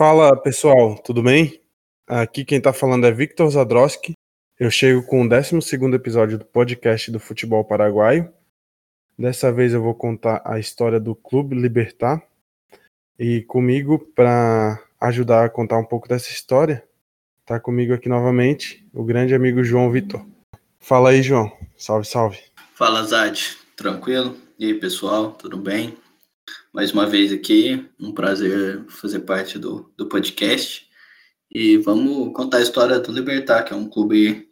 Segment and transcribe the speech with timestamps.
[0.00, 1.60] Fala pessoal, tudo bem?
[2.06, 4.14] Aqui quem tá falando é Victor Zadroski.
[4.58, 5.58] Eu chego com o 12
[5.94, 8.32] episódio do podcast do futebol paraguaio.
[9.18, 12.26] Dessa vez eu vou contar a história do Clube Libertar.
[13.18, 16.82] E comigo, para ajudar a contar um pouco dessa história,
[17.44, 20.24] tá comigo aqui novamente o grande amigo João Vitor.
[20.78, 21.52] Fala aí, João.
[21.76, 22.38] Salve, salve.
[22.72, 23.38] Fala, Zad.
[23.76, 24.34] Tranquilo?
[24.58, 25.94] E aí, pessoal, tudo bem?
[26.72, 30.88] Mais uma vez aqui, um prazer fazer parte do, do podcast.
[31.50, 34.48] E vamos contar a história do Libertar, que é um clube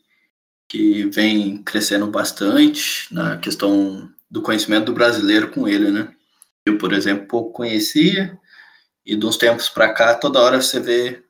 [0.69, 6.15] que vem crescendo bastante na questão do conhecimento do brasileiro com ele, né?
[6.66, 8.39] Eu, por exemplo, pouco conhecia,
[9.06, 11.22] e de uns tempos para cá, toda hora você vê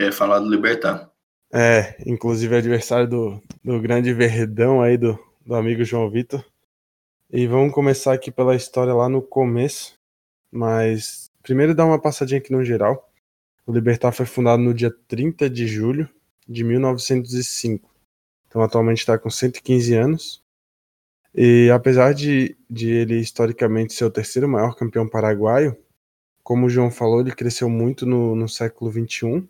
[0.00, 1.10] é, falar do Libertar.
[1.52, 6.44] É, inclusive é adversário do, do grande Verdão aí, do, do amigo João Vitor.
[7.36, 9.98] E vamos começar aqui pela história lá no começo,
[10.52, 13.10] mas primeiro dar uma passadinha aqui no geral.
[13.66, 16.08] O Libertar foi fundado no dia 30 de julho
[16.46, 17.90] de 1905.
[18.46, 20.44] Então atualmente está com 115 anos.
[21.34, 25.76] E apesar de, de ele historicamente ser o terceiro maior campeão paraguaio,
[26.40, 29.44] como o João falou, ele cresceu muito no, no século XXI.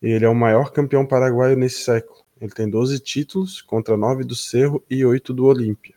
[0.00, 2.24] E ele é o maior campeão paraguaio nesse século.
[2.40, 5.95] Ele tem 12 títulos contra 9 do Cerro e 8 do Olímpia.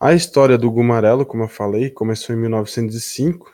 [0.00, 3.52] A história do Gumarelo, como eu falei, começou em 1905,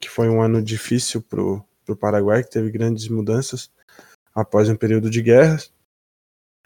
[0.00, 3.68] que foi um ano difícil para o Paraguai, que teve grandes mudanças
[4.32, 5.72] após um período de guerras.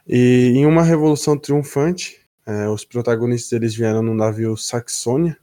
[0.06, 5.39] E em uma revolução triunfante, eh, os protagonistas eles vieram no navio Saxônia,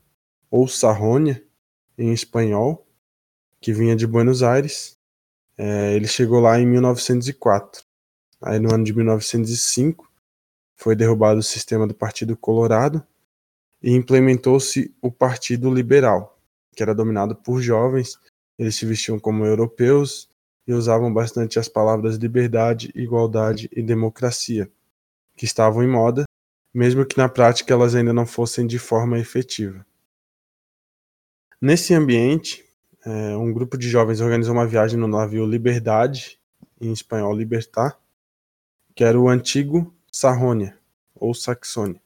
[0.48, 1.44] ou Sarrônia,
[1.98, 2.86] em espanhol,
[3.60, 4.96] que vinha de Buenos Aires.
[5.58, 7.82] É, ele chegou lá em 1904.
[8.40, 10.08] Aí no ano de 1905
[10.76, 13.04] foi derrubado o sistema do Partido Colorado
[13.84, 16.40] e implementou-se o Partido Liberal,
[16.74, 18.18] que era dominado por jovens.
[18.58, 20.26] Eles se vestiam como europeus
[20.66, 24.72] e usavam bastante as palavras liberdade, igualdade e democracia,
[25.36, 26.24] que estavam em moda,
[26.72, 29.84] mesmo que na prática elas ainda não fossem de forma efetiva.
[31.60, 32.64] Nesse ambiente,
[33.04, 36.40] é, um grupo de jovens organizou uma viagem no navio Liberdade,
[36.80, 37.98] em espanhol Libertar,
[38.94, 40.78] que era o antigo Sarrônia,
[41.14, 42.03] ou Saxônia.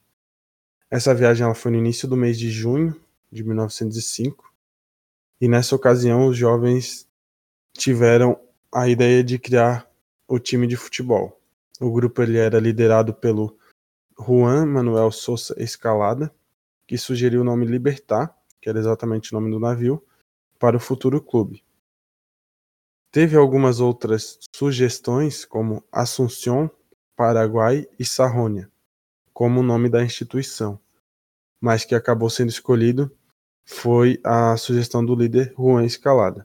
[0.90, 2.98] Essa viagem ela foi no início do mês de junho
[3.30, 4.50] de 1905,
[5.40, 7.06] e nessa ocasião os jovens
[7.74, 8.40] tiveram
[8.72, 9.90] a ideia de criar
[10.26, 11.40] o time de futebol.
[11.80, 13.56] O grupo ele era liderado pelo
[14.18, 16.34] Juan Manuel Sousa Escalada,
[16.86, 20.02] que sugeriu o nome Libertar, que era exatamente o nome do navio,
[20.58, 21.62] para o futuro clube.
[23.12, 26.70] Teve algumas outras sugestões, como Assunção,
[27.14, 28.70] Paraguai e Sarrônia,
[29.38, 30.80] como o nome da instituição,
[31.60, 33.08] mas que acabou sendo escolhido
[33.64, 36.44] foi a sugestão do líder Juan Escalada.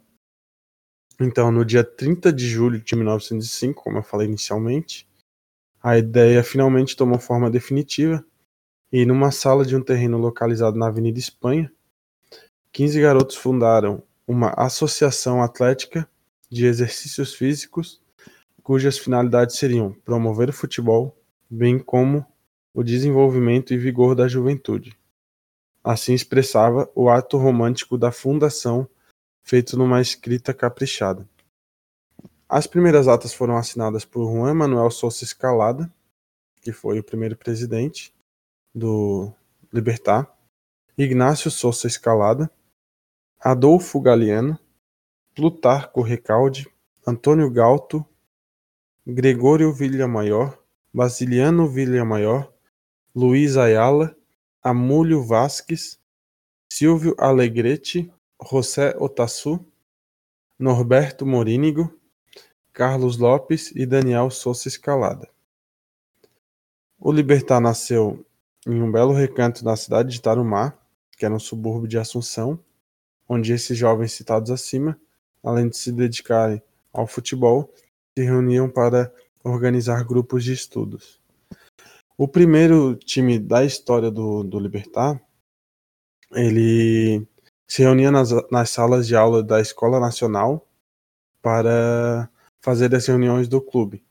[1.20, 5.10] Então, no dia 30 de julho de 1905, como eu falei inicialmente,
[5.82, 8.24] a ideia finalmente tomou forma definitiva
[8.92, 11.74] e numa sala de um terreno localizado na Avenida Espanha,
[12.72, 16.08] 15 garotos fundaram uma associação atlética
[16.48, 18.00] de exercícios físicos
[18.62, 21.18] cujas finalidades seriam promover o futebol,
[21.50, 22.32] bem como
[22.74, 24.98] o desenvolvimento e vigor da juventude.
[25.84, 28.88] Assim expressava o ato romântico da fundação,
[29.42, 31.28] feito numa escrita caprichada.
[32.48, 35.92] As primeiras atas foram assinadas por Juan Manuel Sousa Escalada,
[36.62, 38.14] que foi o primeiro presidente
[38.74, 39.32] do
[39.72, 40.32] Libertar,
[40.98, 42.50] Ignácio Sousa Escalada,
[43.40, 44.58] Adolfo Galiano,
[45.36, 46.70] Plutarco Recalde,
[47.06, 48.06] Antônio Galto,
[49.06, 50.58] Gregório Villamaior,
[50.94, 52.53] Basiliano Villamaior,
[53.16, 54.16] Luiz Ayala,
[54.60, 56.00] Amúlio Vasques,
[56.68, 58.12] Silvio Alegrete,
[58.42, 59.64] José Otassu,
[60.58, 61.96] Norberto Morínigo,
[62.74, 65.30] Carlos Lopes e Daniel Souza Escalada.
[66.98, 68.26] O Libertar nasceu
[68.66, 70.74] em um belo recanto na cidade de Tarumá,
[71.16, 72.60] que era um subúrbio de Assunção,
[73.30, 75.00] onde esses jovens citados acima,
[75.44, 77.72] além de se dedicarem ao futebol,
[78.18, 79.14] se reuniam para
[79.44, 81.22] organizar grupos de estudos.
[82.18, 85.20] O primeiro time da história do, do Libertar,
[86.32, 87.28] ele
[87.68, 90.68] se reunia nas, nas salas de aula da Escola Nacional
[91.42, 92.30] para
[92.62, 94.04] fazer as reuniões do clube.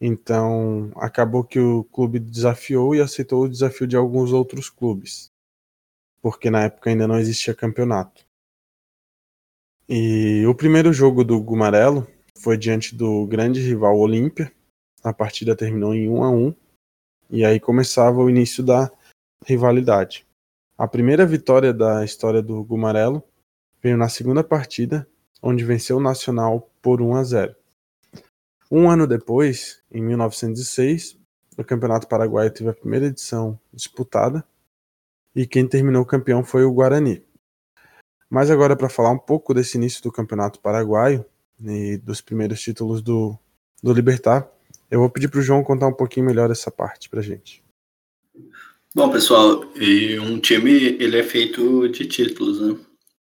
[0.00, 5.30] Então, acabou que o clube desafiou e aceitou o desafio de alguns outros clubes,
[6.22, 8.24] porque na época ainda não existia campeonato.
[9.88, 12.06] E o primeiro jogo do Gumarelo
[12.38, 14.52] foi diante do grande rival Olímpia.
[15.02, 16.54] A partida terminou em 1 a 1
[17.30, 18.90] e aí começava o início da
[19.46, 20.26] rivalidade.
[20.76, 23.22] A primeira vitória da história do Gumarelo
[23.82, 25.06] veio na segunda partida,
[25.42, 27.56] onde venceu o Nacional por 1 a 0.
[28.70, 31.16] Um ano depois, em 1906,
[31.56, 34.44] o Campeonato Paraguaio teve a primeira edição disputada
[35.34, 37.24] e quem terminou campeão foi o Guarani.
[38.28, 41.24] Mas agora para falar um pouco desse início do Campeonato Paraguaio
[41.60, 43.36] e dos primeiros títulos do,
[43.82, 44.48] do Libertar,
[44.90, 47.62] eu vou pedir para o João contar um pouquinho melhor essa parte para gente.
[48.94, 49.64] Bom, pessoal,
[50.22, 52.76] um time ele é feito de títulos, né?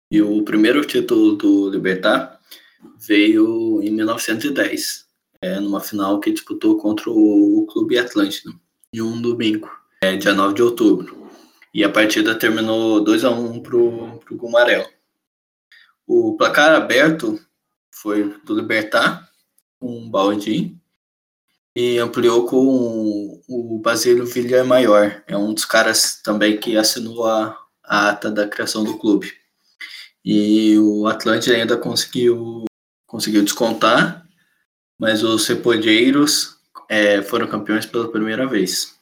[0.10, 2.40] E o primeiro título do Libertar
[2.98, 5.08] veio em 1910
[5.42, 8.58] é, numa final que disputou contra o, Clube Atlântico,
[8.94, 9.70] em um domingo,
[10.02, 11.30] é, dia 9 de outubro.
[11.74, 14.88] E a partida terminou 2 a 1 para o Gumarel.
[16.06, 17.40] O placar aberto
[17.92, 19.30] foi do Libertar,
[19.82, 20.77] um balde,
[21.78, 25.24] e ampliou com o Basílio Villar Maior.
[25.28, 29.32] É um dos caras também que assinou a, a ata da criação do clube.
[30.26, 32.66] E o Atlântico ainda conseguiu,
[33.06, 34.28] conseguiu descontar
[35.00, 36.58] mas os Cepodeiros
[36.90, 38.96] é, foram campeões pela primeira vez.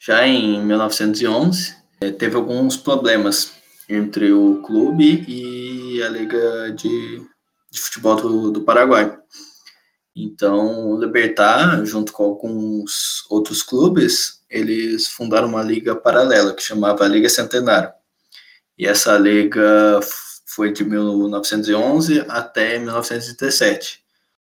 [0.00, 3.52] Já em 1911, é, teve alguns problemas
[3.88, 7.22] entre o clube e a Liga de,
[7.70, 9.17] de Futebol do, do Paraguai.
[10.20, 17.06] Então, o Libertar, junto com alguns outros clubes, eles fundaram uma liga paralela que chamava
[17.06, 17.92] Liga Centenário.
[18.76, 20.00] E essa liga
[20.46, 24.08] foi de 1911 até 1917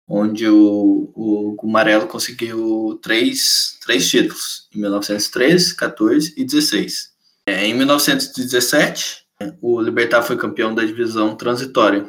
[0.08, 7.12] onde o, o Gumarelo conseguiu três, três títulos, em 1913, 14 e 16.
[7.46, 9.24] É, em 1917,
[9.60, 12.06] o Libertar foi campeão da divisão transitória,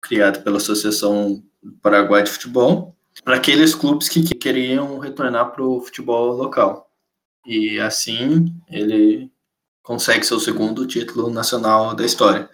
[0.00, 1.42] criada pela Associação
[1.82, 6.90] Paraguai de Futebol, para aqueles clubes que queriam retornar para o futebol local.
[7.46, 9.30] E assim ele
[9.82, 12.48] consegue seu segundo título nacional da história.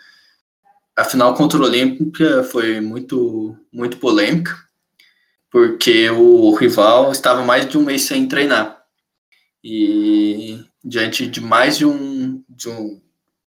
[0.97, 4.57] A final contra o Olímpia foi muito, muito polêmica,
[5.51, 8.85] porque o rival estava mais de um mês sem treinar.
[9.63, 13.01] E diante de mais de um, de um,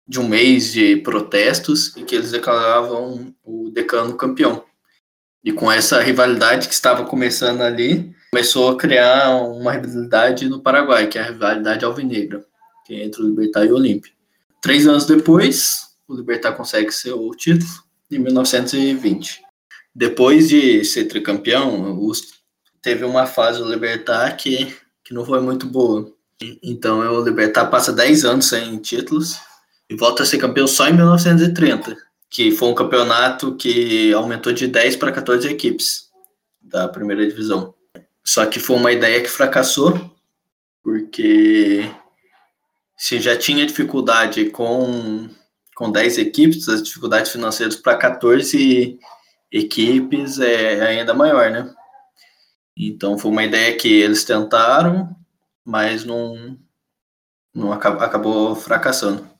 [0.06, 4.64] de um mês de protestos, e que eles declaravam o decano campeão.
[5.44, 11.06] E com essa rivalidade que estava começando ali, começou a criar uma rivalidade no Paraguai,
[11.06, 12.44] que é a rivalidade alvinegra,
[12.86, 14.12] que é entre o Libertar e o Olímpia.
[14.62, 17.70] Três anos depois, o Libertar consegue seu título,
[18.10, 19.44] em 1920
[19.94, 21.96] depois de ser tricampeão,
[22.82, 24.74] teve uma fase do Libertar que,
[25.04, 26.12] que não foi muito boa.
[26.62, 29.38] Então o Libertar passa 10 anos sem títulos
[29.88, 31.96] e volta a ser campeão só em 1930,
[32.34, 36.10] que foi um campeonato que aumentou de 10 para 14 equipes
[36.60, 37.72] da primeira divisão.
[38.24, 40.10] Só que foi uma ideia que fracassou,
[40.82, 41.88] porque
[42.96, 45.28] se já tinha dificuldade com,
[45.76, 48.98] com 10 equipes, as dificuldades financeiras para 14
[49.52, 51.72] equipes é ainda maior, né?
[52.76, 55.14] Então foi uma ideia que eles tentaram,
[55.64, 56.58] mas não,
[57.54, 59.33] não acabou fracassando.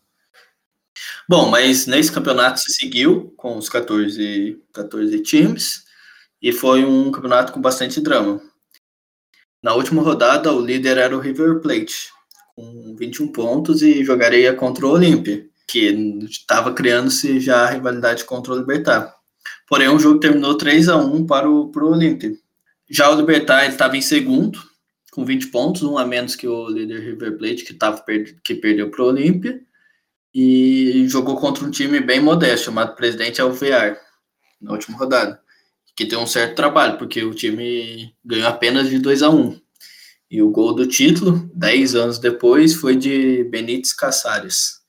[1.29, 5.85] Bom, mas nesse campeonato se seguiu com os 14, 14 times
[6.43, 8.43] e foi um campeonato com bastante drama.
[9.63, 12.11] Na última rodada, o líder era o River Plate,
[12.55, 15.87] com 21 pontos e jogaria contra o Olímpia, que
[16.29, 19.15] estava criando-se já a rivalidade contra o Libertar.
[19.67, 22.33] Porém, o jogo terminou 3 a 1 para o pro Olímpia.
[22.91, 24.63] Já o Libertar estava em segundo,
[25.11, 28.05] com 20 pontos, um a menos que o líder River Plate, que, tava,
[28.45, 29.59] que perdeu para o Olímpia,
[30.35, 33.97] e jogou contra um time bem modesto, chamado Presidente Alvear,
[34.61, 35.41] na última rodada,
[35.95, 39.61] que deu um certo trabalho, porque o time ganhou apenas de 2 a 1
[40.29, 44.81] E o gol do título, 10 anos depois, foi de Benítez Caçares.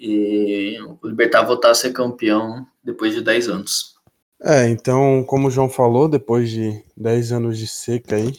[0.00, 3.94] E o Libertar voltar a ser campeão depois de 10 anos.
[4.42, 8.32] É, então, como o João falou, depois de 10 anos de seca aí,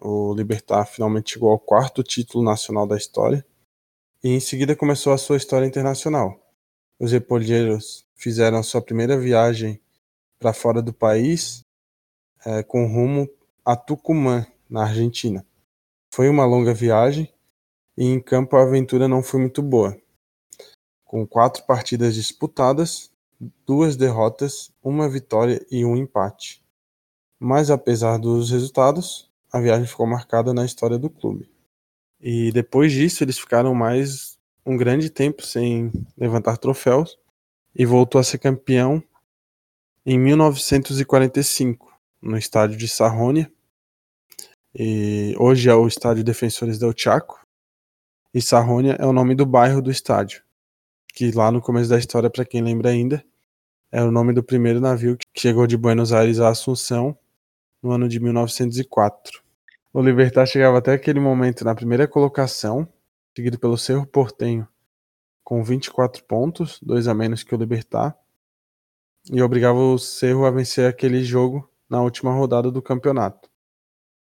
[0.00, 3.44] o Libertar finalmente chegou ao quarto título nacional da história
[4.22, 6.38] e em seguida começou a sua história internacional.
[6.98, 9.80] Os repolheiros fizeram sua primeira viagem
[10.38, 11.64] para fora do país
[12.44, 13.28] é, com rumo
[13.64, 15.44] a Tucumã, na Argentina.
[16.12, 17.32] Foi uma longa viagem
[17.96, 19.96] e em campo a aventura não foi muito boa.
[21.04, 23.10] Com quatro partidas disputadas,
[23.66, 26.62] duas derrotas, uma vitória e um empate.
[27.38, 31.48] Mas apesar dos resultados, a viagem ficou marcada na história do clube.
[32.20, 37.18] E depois disso, eles ficaram mais um grande tempo sem levantar troféus
[37.74, 39.02] e voltou a ser campeão
[40.04, 43.50] em 1945, no estádio de Sarrônia.
[44.74, 47.40] E hoje é o estádio Defensores del Chaco.
[48.34, 50.42] E Sarrônia é o nome do bairro do estádio
[51.18, 53.24] que lá no começo da história, para quem lembra ainda,
[53.90, 57.18] é o nome do primeiro navio que chegou de Buenos Aires a Assunção
[57.82, 59.42] no ano de 1904.
[59.98, 62.86] O Libertar chegava até aquele momento na primeira colocação,
[63.34, 64.68] seguido pelo Cerro Portenho,
[65.42, 68.16] com 24 pontos, dois a menos que o Libertar,
[69.28, 73.50] e obrigava o Cerro a vencer aquele jogo na última rodada do campeonato.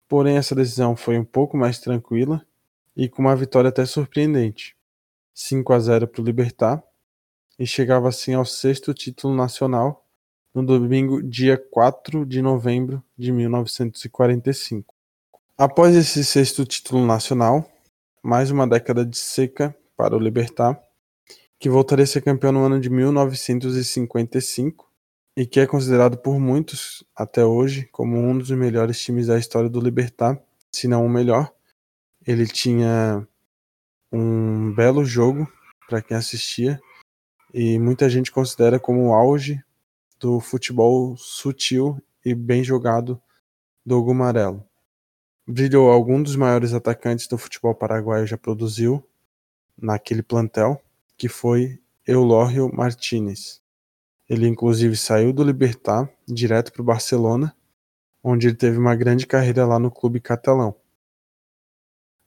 [0.07, 2.43] Porém, essa decisão foi um pouco mais tranquila
[2.97, 4.75] e com uma vitória até surpreendente.
[5.35, 6.83] 5 a 0 para o Libertar,
[7.59, 10.03] e chegava assim ao sexto título nacional
[10.51, 14.97] no domingo, dia 4 de novembro de 1945.
[15.61, 17.69] Após esse sexto título nacional,
[18.23, 20.81] mais uma década de seca para o Libertar,
[21.59, 24.89] que voltaria a ser campeão no ano de 1955
[25.35, 29.69] e que é considerado por muitos até hoje como um dos melhores times da história
[29.69, 31.53] do Libertar, se não o melhor.
[32.25, 33.27] Ele tinha
[34.13, 35.45] um belo jogo
[35.89, 36.79] para quem assistia
[37.53, 39.61] e muita gente considera como o auge
[40.21, 43.21] do futebol sutil e bem jogado
[43.85, 44.68] do Gumarelo.
[45.51, 49.03] Brilhou algum dos maiores atacantes do futebol paraguaio já produziu
[49.75, 50.79] naquele plantel,
[51.17, 53.59] que foi Eulório Martinez.
[54.29, 57.55] Ele inclusive saiu do Libertar direto para o Barcelona,
[58.23, 60.75] onde ele teve uma grande carreira lá no clube catalão.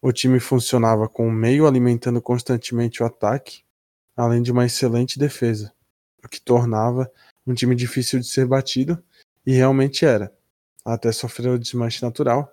[0.01, 3.63] O time funcionava com o meio alimentando constantemente o ataque
[4.17, 5.73] além de uma excelente defesa,
[6.25, 7.09] o que tornava
[7.47, 9.01] um time difícil de ser batido,
[9.47, 10.37] e realmente era,
[10.85, 12.53] até sofrer o desmanche natural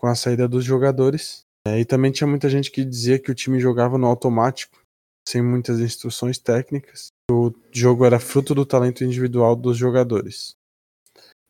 [0.00, 1.44] com a saída dos jogadores.
[1.66, 4.82] É, e também tinha muita gente que dizia que o time jogava no automático,
[5.28, 7.08] sem muitas instruções técnicas.
[7.30, 10.56] O jogo era fruto do talento individual dos jogadores.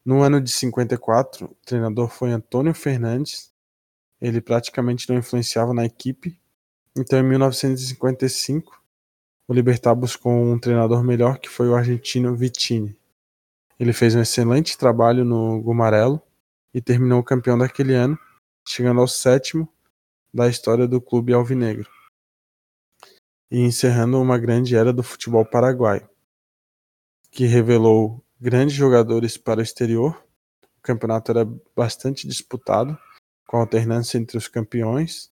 [0.04, 3.52] No ano de 54, o treinador foi Antônio Fernandes.
[4.20, 6.36] Ele praticamente não influenciava na equipe.
[6.98, 8.82] Então, em 1955,
[9.46, 12.98] o Libertar buscou um treinador melhor que foi o argentino Vitini.
[13.78, 16.20] Ele fez um excelente trabalho no Gumarelo
[16.74, 18.18] e terminou campeão daquele ano,
[18.70, 19.68] chegando ao sétimo
[20.32, 21.90] da história do clube alvinegro
[23.50, 26.08] e encerrando uma grande era do futebol paraguaio,
[27.32, 30.24] que revelou grandes jogadores para o exterior.
[30.78, 32.96] O campeonato era bastante disputado,
[33.44, 35.32] com alternância entre os campeões,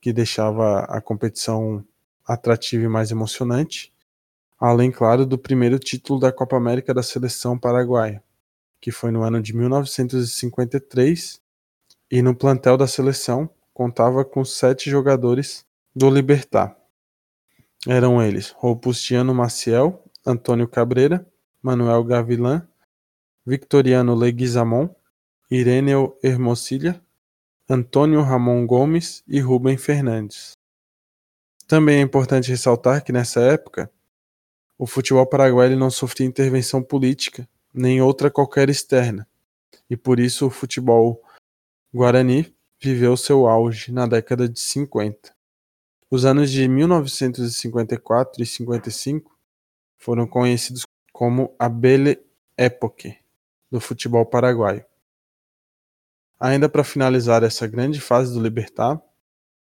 [0.00, 1.84] que deixava a competição
[2.24, 3.92] atrativa e mais emocionante,
[4.58, 8.24] além, claro, do primeiro título da Copa América da seleção paraguaia,
[8.80, 11.42] que foi no ano de 1953,
[12.10, 16.76] e no plantel da seleção contava com sete jogadores do Libertar.
[17.86, 21.26] Eram eles Robustiano Maciel, Antônio Cabreira,
[21.62, 22.66] Manuel Gavilan,
[23.46, 24.88] Victoriano Leguizamon,
[25.50, 27.00] Irêneo Hermosilla,
[27.68, 30.52] Antônio Ramon Gomes e Rubem Fernandes.
[31.66, 33.90] Também é importante ressaltar que nessa época
[34.78, 39.28] o futebol paraguaio não sofria intervenção política nem outra qualquer externa,
[39.90, 41.22] e por isso o futebol
[41.92, 45.34] guarani viveu seu auge na década de 50.
[46.10, 49.36] Os anos de 1954 e 55
[49.96, 52.18] foram conhecidos como a Belle
[52.56, 53.16] Époque
[53.70, 54.84] do futebol paraguaio.
[56.40, 59.02] Ainda para finalizar essa grande fase do Libertar,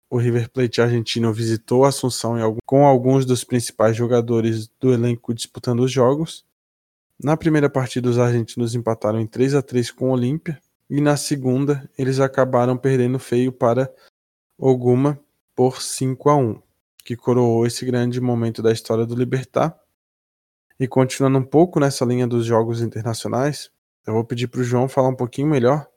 [0.10, 5.91] o River Plate argentino visitou Assunção com alguns dos principais jogadores do elenco disputando os
[5.91, 6.46] jogos.
[7.22, 11.17] Na primeira partida, os argentinos empataram em 3 a 3 com o Olímpia, e na
[11.17, 13.91] segunda, eles acabaram perdendo feio para
[14.57, 15.19] Oguma
[15.55, 16.61] por 5 a 1,
[17.03, 19.77] que coroou esse grande momento da história do Libertar.
[20.79, 23.71] E continuando um pouco nessa linha dos jogos internacionais,
[24.05, 25.87] eu vou pedir para o João falar um pouquinho melhor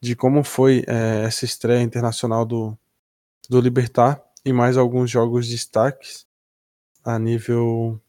[0.00, 2.78] de como foi é, essa estreia internacional do,
[3.48, 6.26] do Libertar e mais alguns jogos de destaques
[7.04, 8.00] a nível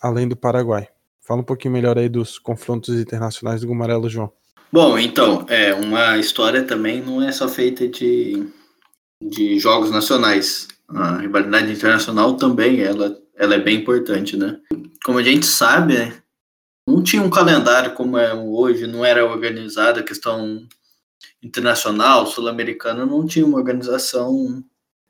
[0.00, 0.88] além do Paraguai.
[1.20, 4.32] Fala um pouquinho melhor aí dos confrontos internacionais do Gumarelo, João.
[4.72, 8.48] Bom, então, é uma história também não é só feita de,
[9.22, 10.66] de jogos nacionais.
[10.88, 14.58] A rivalidade internacional também ela, ela é bem importante, né?
[15.04, 16.14] Como a gente sabe,
[16.88, 20.66] não tinha um calendário como é hoje, não era organizada a questão
[21.42, 24.64] internacional, sul-americana, não tinha uma organização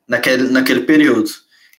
[0.09, 1.31] naquele, naquele período.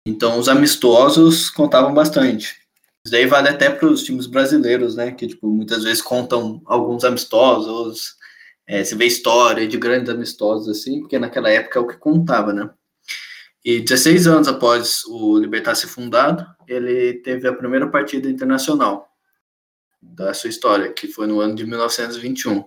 [0.06, 2.63] Então, os amistosos contavam bastante.
[3.06, 5.12] Isso daí vale até para os times brasileiros, né?
[5.12, 8.16] Que tipo, muitas vezes contam alguns amistosos,
[8.66, 12.54] é, você vê história de grandes amistosos, assim, porque naquela época é o que contava,
[12.54, 12.70] né?
[13.64, 19.10] E 16 anos após o Libertar ser fundado, ele teve a primeira partida internacional
[20.02, 22.64] da sua história, que foi no ano de 1921.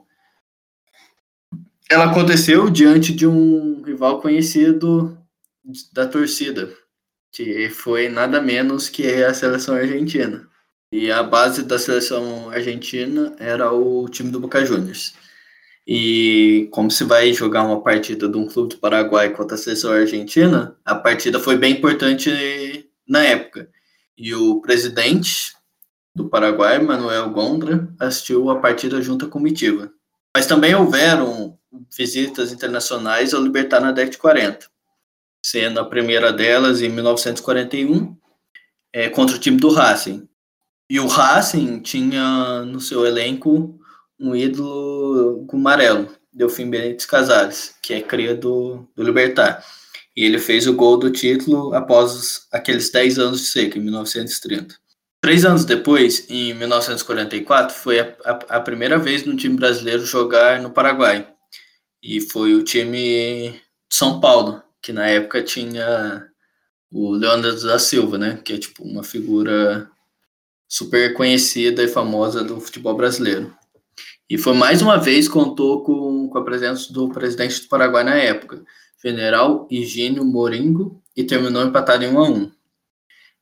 [1.91, 5.19] Ela aconteceu diante de um rival conhecido
[5.93, 6.75] da torcida,
[7.37, 10.49] que foi nada menos que a seleção argentina.
[10.91, 15.13] E a base da seleção argentina era o time do Boca Juniors.
[15.87, 19.93] E como se vai jogar uma partida de um clube do Paraguai contra a seleção
[19.93, 23.69] argentina, a partida foi bem importante na época.
[24.17, 25.55] E o presidente
[26.15, 29.93] do Paraguai, Manuel Gondra, assistiu a partida junto à comitiva.
[30.35, 31.59] Mas também houveram
[31.95, 34.67] visitas internacionais ao Libertar na década de 40,
[35.47, 38.17] sendo a primeira delas em 1941
[38.93, 40.29] é, contra o time do Racing.
[40.91, 43.79] E o Racing tinha no seu elenco
[44.19, 49.65] um ídolo amarelo, Delfim Benítez Casares, que é cria do, do Libertar.
[50.17, 54.75] E ele fez o gol do título após aqueles 10 anos de seca, em 1930.
[55.21, 60.61] Três anos depois, em 1944, foi a, a, a primeira vez no time brasileiro jogar
[60.61, 61.29] no Paraguai.
[62.03, 66.29] E foi o time de São Paulo, que na época tinha
[66.93, 68.41] o Leandro da Silva, né?
[68.45, 69.91] Que é tipo uma figura
[70.69, 73.53] super conhecida e famosa do futebol brasileiro.
[74.31, 78.15] E foi mais uma vez contou com, com a presença do presidente do Paraguai na
[78.15, 78.65] época,
[79.03, 82.53] general Higínio Moringo, e terminou empatado em 1 a 1.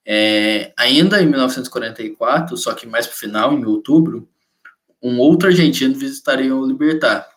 [0.06, 4.26] É, ainda em 1944, só que mais para o final, em outubro,
[5.02, 7.28] um outro argentino visitaria o Libertar,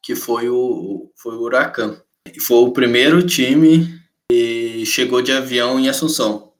[0.00, 2.00] que foi o, foi o Huracan.
[2.34, 6.52] E foi o primeiro time que chegou de avião em Assunção.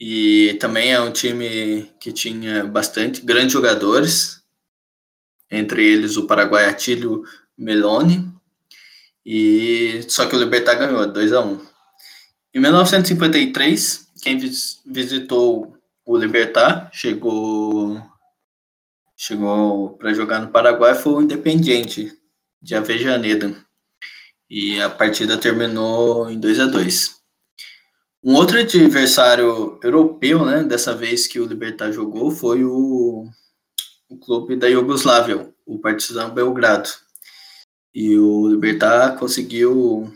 [0.00, 4.42] E também é um time que tinha bastante grandes jogadores,
[5.48, 7.22] entre eles o Paraguai Atílio
[7.56, 8.28] Meloni,
[9.24, 11.52] e só que o Libertar ganhou 2 a 1.
[11.52, 11.60] Um.
[12.52, 14.36] Em 1953, quem
[14.84, 18.02] visitou o Libertar chegou
[19.16, 22.12] chegou para jogar no Paraguai foi o Independiente
[22.60, 23.54] de Avejaneda.
[24.54, 27.16] E a partida terminou em 2 a 2.
[28.22, 33.24] Um outro adversário europeu, né, dessa vez que o Libertar jogou, foi o,
[34.10, 36.90] o clube da Iugoslávia, o Partizan Belgrado.
[37.94, 40.14] E o Libertar conseguiu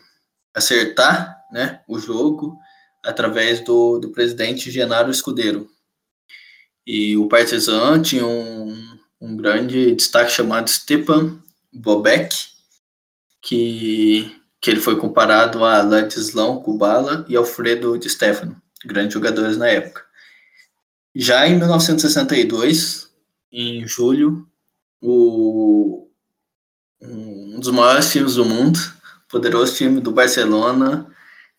[0.54, 2.58] acertar né, o jogo
[3.02, 5.66] através do, do presidente Genaro Escudeiro.
[6.86, 11.40] E o Partizan tinha um, um grande destaque chamado Stepan
[11.72, 12.54] Bobek,
[13.46, 19.68] que, que ele foi comparado a Ladislao Kubala e Alfredo Di Stefano, grandes jogadores na
[19.68, 20.04] época.
[21.14, 23.08] Já em 1962,
[23.52, 24.48] em julho,
[25.00, 26.08] o,
[27.00, 28.80] um dos maiores times do mundo,
[29.28, 31.06] poderoso time do Barcelona,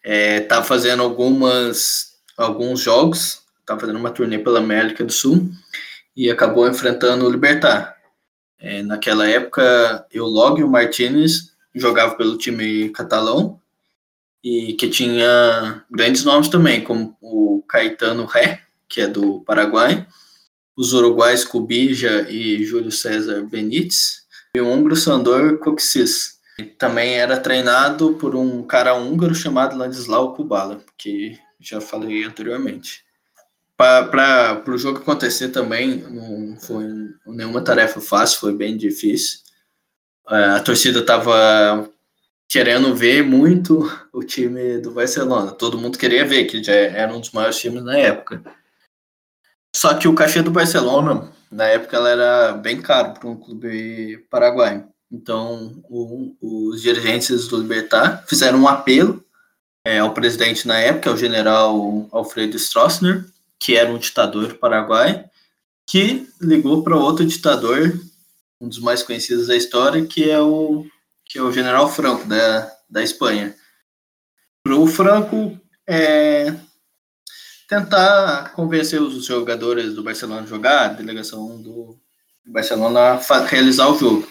[0.03, 5.49] estava é, fazendo algumas alguns jogos, estava fazendo uma turnê pela América do Sul
[6.13, 7.95] e acabou enfrentando o Libertar.
[8.59, 13.59] É, naquela época, Eulogio Martinez jogava pelo time catalão
[14.43, 20.07] e que tinha grandes nomes também, como o Caetano Ré, que é do Paraguai,
[20.75, 26.37] os uruguais Cubija e Júlio César Benítez, e o húngaro Sandor Coxis.
[26.77, 33.03] Também era treinado por um cara húngaro chamado Ladislau Kubala, que já falei anteriormente.
[33.75, 36.85] Para o jogo acontecer também, não foi
[37.27, 39.39] nenhuma tarefa fácil, foi bem difícil.
[40.29, 41.89] É, a torcida estava
[42.49, 45.51] querendo ver muito o time do Barcelona.
[45.51, 48.41] Todo mundo queria ver, que já era um dos maiores times na época.
[49.75, 54.25] Só que o cachê do Barcelona, na época, ela era bem caro para um clube
[54.29, 54.87] paraguaio.
[55.11, 59.23] Então, o, os dirigentes do Libertar fizeram um apelo
[59.85, 63.25] é, ao presidente na época, o general Alfredo Stroessner,
[63.57, 65.25] que era um ditador paraguai,
[65.85, 67.97] que ligou para outro ditador,
[68.59, 70.85] um dos mais conhecidos da história, que é o,
[71.25, 73.55] que é o general Franco, da, da Espanha.
[74.63, 76.53] Para o Franco é,
[77.67, 81.97] tentar convencer os jogadores do Barcelona a jogar, a delegação do
[82.45, 84.27] Barcelona a realizar o jogo.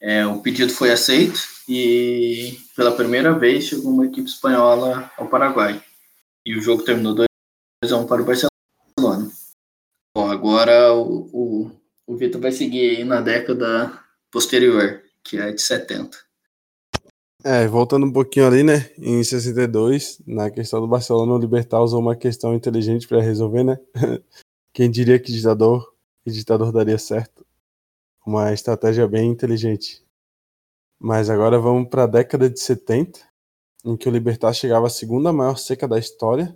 [0.00, 5.82] É, o pedido foi aceito e pela primeira vez chegou uma equipe espanhola ao Paraguai.
[6.44, 7.26] E o jogo terminou 2
[7.92, 9.30] a 1 para o Barcelona.
[10.14, 11.70] Bom, agora o, o,
[12.06, 16.16] o Vitor vai seguir aí na década posterior, que é de 70.
[17.44, 18.90] É, voltando um pouquinho ali, né?
[18.98, 23.78] Em 62, na questão do Barcelona, o Libertar usou uma questão inteligente para resolver, né?
[24.72, 27.46] Quem diria que ditador, que ditador daria certo?
[28.26, 30.04] Uma estratégia bem inteligente.
[30.98, 33.20] Mas agora vamos para a década de 70,
[33.84, 36.54] em que o Libertar chegava à segunda maior seca da história,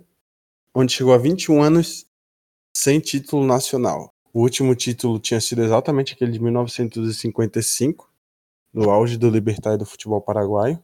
[0.75, 2.05] onde chegou a 21 anos
[2.75, 4.10] sem título nacional.
[4.33, 8.09] O último título tinha sido exatamente aquele de 1955,
[8.73, 10.81] no auge do Libertar do futebol paraguaio.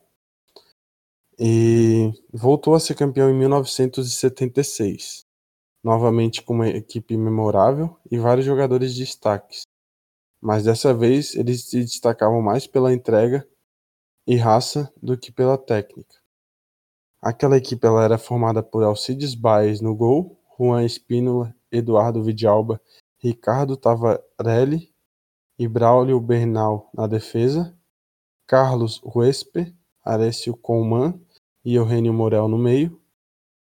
[1.40, 5.26] E voltou a ser campeão em 1976.
[5.84, 9.62] novamente com uma equipe memorável e vários jogadores de destaques.
[10.42, 13.48] Mas dessa vez eles se destacavam mais pela entrega
[14.28, 16.16] e raça do que pela técnica.
[17.22, 22.82] Aquela equipe ela era formada por Alcides Baez no gol, Juan Espínola, Eduardo Vidalba,
[23.20, 24.94] Ricardo Tavarelli
[25.58, 27.76] e Braulio Bernal na defesa,
[28.46, 31.20] Carlos Ruespe, Arécio Colman
[31.66, 33.02] e Eugênio Morel no meio,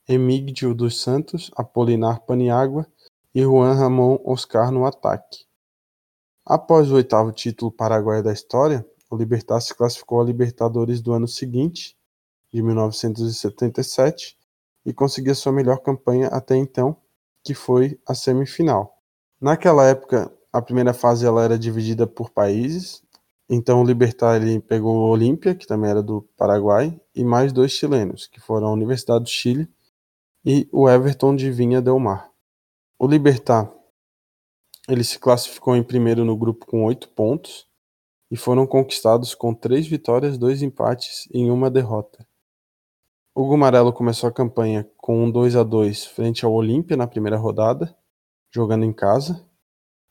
[0.08, 2.86] Emígdio dos Santos, Apolinar Paniagua
[3.34, 5.46] e Juan Ramon Oscar no ataque.
[6.46, 11.28] Após o oitavo título paraguaio da história, o Libertar se classificou a Libertadores do ano
[11.28, 11.98] seguinte,
[12.54, 14.38] de 1977,
[14.86, 16.98] e conseguiu sua melhor campanha até então,
[17.44, 18.95] que foi a semifinal.
[19.46, 23.04] Naquela época, a primeira fase ela era dividida por países,
[23.48, 27.72] então o Libertar ele pegou o Olímpia, que também era do Paraguai, e mais dois
[27.72, 29.70] chilenos, que foram a Universidade do Chile
[30.44, 32.32] e o Everton de Vinha Del Mar.
[32.98, 33.72] O Libertar
[34.90, 37.68] ele se classificou em primeiro no grupo com oito pontos
[38.32, 42.28] e foram conquistados com três vitórias, dois empates e uma derrota.
[43.36, 47.38] O Gumarelo começou a campanha com um 2 a 2 frente ao Olímpia na primeira
[47.38, 47.96] rodada,
[48.56, 49.46] jogando em casa.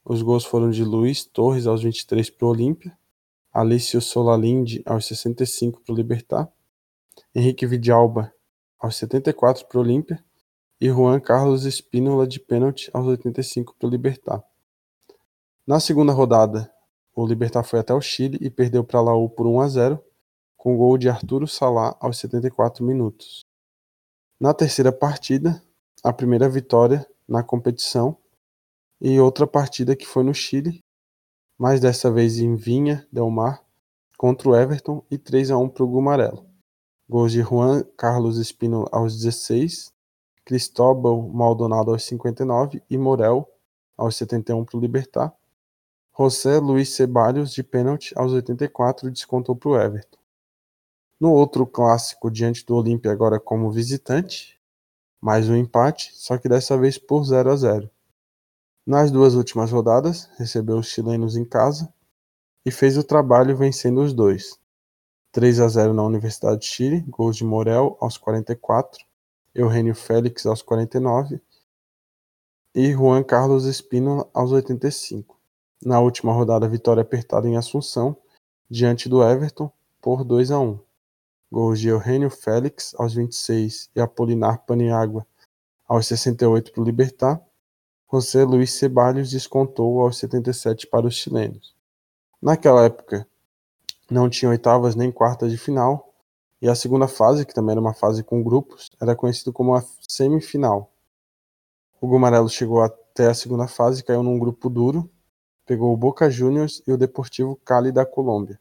[0.05, 2.97] Os gols foram de Luiz Torres aos 23 para o Olímpia,
[3.51, 6.53] Alício Solalinde aos 65 para o Libertar,
[7.35, 8.31] Henrique Vidalba
[8.79, 10.23] aos 74 para o Olímpia
[10.79, 14.45] e Juan Carlos Espínola de pênalti aos 85 para o Libertar.
[15.67, 16.71] Na segunda rodada,
[17.15, 20.05] o Libertar foi até o Chile e perdeu para Laú por 1 a 0,
[20.55, 23.41] com gol de Arturo Salá aos 74 minutos.
[24.39, 25.63] Na terceira partida,
[26.03, 28.19] a primeira vitória na competição
[29.01, 30.81] e outra partida que foi no Chile,
[31.59, 33.65] mas dessa vez em Vinha Del Mar
[34.17, 36.47] contra o Everton e 3 a 1 para o Gumarelo.
[37.09, 39.93] Gols de Juan Carlos Espino aos 16,
[40.45, 43.49] Cristóbal Maldonado aos 59 e Morel
[43.97, 45.35] aos 71 para o Libertar.
[46.17, 50.19] José Luiz Ceballos, de pênalti, aos 84, descontou para o Everton.
[51.21, 54.61] No outro clássico, diante do Olímpia, agora como visitante,
[55.21, 57.91] mais um empate, só que dessa vez por 0 a 0.
[58.87, 61.91] Nas duas últimas rodadas, recebeu os chilenos em casa
[62.67, 64.59] e fez o trabalho vencendo os dois.
[65.33, 69.03] 3 a 0 na Universidade de Chile, gols de Morel aos 44,
[69.55, 71.41] Eugênio Félix aos 49
[72.75, 75.41] e Juan Carlos Espino aos 85.
[75.83, 78.15] Na última rodada, vitória apertada em Assunção,
[78.69, 80.79] diante do Everton, por 2 a 1.
[81.51, 85.27] Gols de Eugênio Félix aos 26 e Apolinar Paniagua
[85.89, 87.41] aos 68 para o Libertar.
[88.13, 91.75] José Luiz Ceballos descontou aos 77 para os chilenos.
[92.41, 93.27] Naquela época,
[94.11, 96.15] não tinha oitavas nem quartas de final,
[96.61, 99.85] e a segunda fase, que também era uma fase com grupos, era conhecido como a
[100.09, 100.91] semifinal.
[102.01, 105.11] O Gumarelo chegou até a segunda fase e caiu num grupo duro,
[105.67, 108.61] pegou o Boca Juniors e o Deportivo Cali da Colômbia.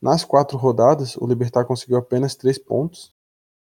[0.00, 3.14] Nas quatro rodadas, o Libertar conseguiu apenas três pontos,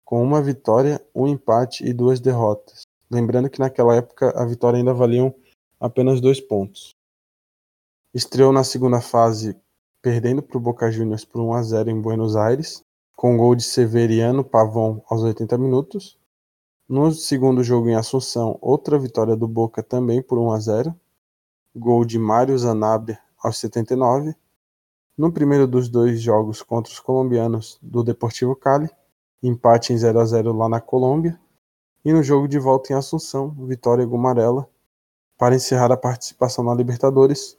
[0.05, 2.86] com uma vitória, um empate e duas derrotas.
[3.11, 5.35] Lembrando que naquela época a vitória ainda valiam
[5.81, 6.95] apenas dois pontos.
[8.13, 9.57] Estreou na segunda fase
[10.01, 12.83] perdendo para o Boca Juniors por 1 a 0 em Buenos Aires,
[13.15, 16.19] com gol de Severiano Pavon aos 80 minutos.
[16.89, 20.95] No segundo jogo em Assunção, outra vitória do Boca também por 1 a 0,
[21.75, 24.35] gol de Mário Zanabria aos 79.
[25.17, 28.89] No primeiro dos dois jogos contra os colombianos do Deportivo Cali,
[29.43, 31.39] empate em 0 a 0 lá na Colômbia.
[32.07, 34.71] E no jogo de volta em Assunção, vitória Gumarela
[35.37, 37.59] para encerrar a participação na Libertadores,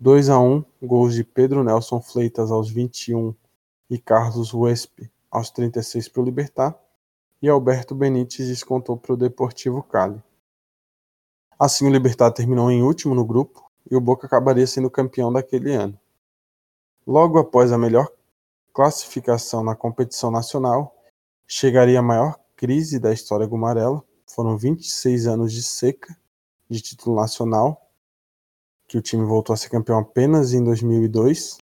[0.00, 3.32] 2 a 1 gols de Pedro Nelson Fleitas aos 21
[3.88, 6.76] e Carlos Wesp aos 36 para o Libertar,
[7.40, 10.20] e Alberto Benítez descontou para o Deportivo Cali.
[11.56, 15.72] Assim, o Libertar terminou em último no grupo e o Boca acabaria sendo campeão daquele
[15.72, 15.96] ano.
[17.06, 18.10] Logo após a melhor
[18.72, 20.92] classificação na competição nacional,
[21.46, 24.02] chegaria a maior crise da história gumarela.
[24.26, 26.16] Foram 26 anos de seca
[26.68, 27.86] de título nacional
[28.88, 31.58] que o time voltou a ser campeão apenas em 2002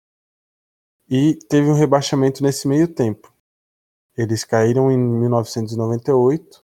[1.08, 3.32] e teve um rebaixamento nesse meio tempo.
[4.16, 6.62] Eles caíram em 1998,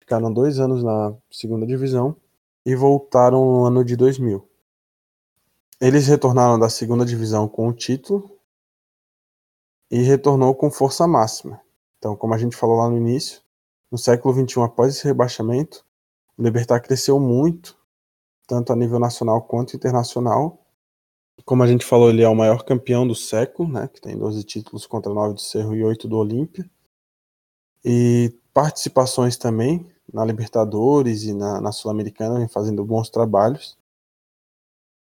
[0.00, 2.16] ficaram dois anos na segunda divisão
[2.66, 4.46] e voltaram no ano de 2000.
[5.80, 8.30] Eles retornaram da segunda divisão com o título
[9.90, 11.60] e retornou com força máxima.
[11.98, 13.43] Então, como a gente falou lá no início,
[13.94, 15.86] no século XXI, após esse rebaixamento,
[16.36, 17.78] o Libertar cresceu muito
[18.44, 20.66] tanto a nível nacional quanto internacional.
[21.44, 24.42] Como a gente falou, ele é o maior campeão do século, né, que tem 12
[24.42, 26.68] títulos contra 9 do Cerro e 8 do Olímpia.
[27.84, 33.78] E participações também na Libertadores e na, na Sul-Americana, vem fazendo bons trabalhos.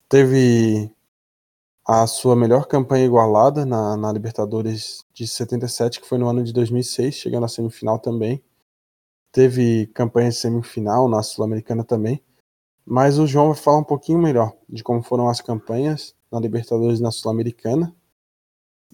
[0.06, 0.94] Teve
[1.82, 6.52] a sua melhor campanha igualada na, na Libertadores de 77, que foi no ano de
[6.52, 8.44] 2006, chegando à semifinal também.
[9.32, 12.22] Teve campanha de semifinal na Sul-Americana também.
[12.84, 17.00] Mas o João vai falar um pouquinho melhor de como foram as campanhas na Libertadores
[17.00, 17.94] e na Sul-Americana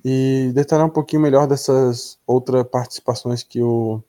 [0.05, 4.03] e detalhar um pouquinho melhor dessas outras participações que o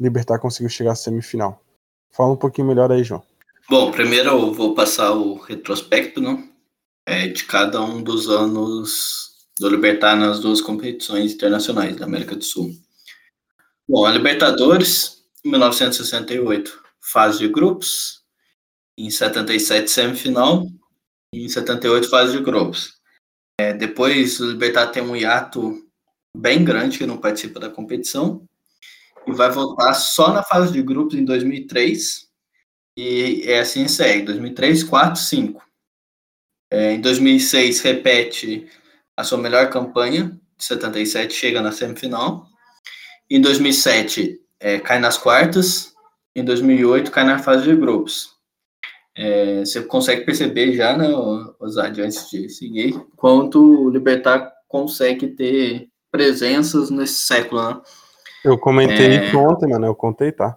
[0.00, 1.62] Libertar conseguiu chegar à semifinal.
[2.10, 3.22] Fala um pouquinho melhor aí, João.
[3.68, 6.48] Bom, primeiro eu vou passar o retrospecto né,
[7.06, 12.44] é, de cada um dos anos do Libertar nas duas competições internacionais da América do
[12.44, 12.72] Sul.
[13.88, 18.22] Bom, a Libertadores, em 1968, fase de grupos,
[18.98, 20.66] em 77, semifinal,
[21.34, 23.00] em 78, fase de grupos.
[23.58, 25.86] É, depois, o Libertar tem um hiato
[26.36, 28.46] bem grande que não participa da competição
[29.26, 32.30] e vai voltar só na fase de grupos em 2003
[32.96, 35.62] e é assim segue, 2003, 4, 5.
[36.70, 38.68] É, em 2006 repete
[39.16, 42.46] a sua melhor campanha, 77 chega na semifinal.
[43.30, 45.92] Em 2007 é, cai nas quartas,
[46.34, 48.30] em 2008 cai na fase de grupos.
[49.14, 51.08] É, você consegue perceber já, né,
[51.60, 57.80] Osad, antes de seguir, quanto o Libertar consegue ter presenças nesse século, né?
[58.44, 59.36] Eu comentei é...
[59.36, 60.56] ontem, mano, eu contei, tá?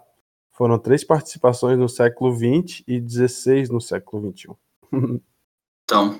[0.52, 4.48] Foram três participações no século XX e 16 no século XXI.
[5.84, 6.18] então,